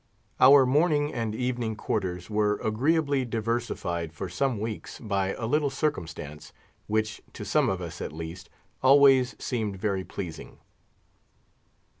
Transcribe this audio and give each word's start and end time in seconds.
Our 0.39 0.65
morning 0.65 1.13
and 1.13 1.35
evening 1.35 1.75
quarters 1.75 2.27
were 2.27 2.55
agreeably 2.63 3.23
diversified 3.23 4.13
for 4.13 4.29
some 4.29 4.59
weeks 4.59 4.97
by 4.97 5.33
a 5.35 5.45
little 5.45 5.69
circumstance, 5.69 6.51
which 6.87 7.21
to 7.33 7.45
some 7.45 7.69
of 7.69 7.81
us 7.81 8.01
at 8.01 8.11
least, 8.11 8.49
always 8.81 9.35
seemed 9.37 9.75
very 9.77 10.03
pleasing. 10.03 10.57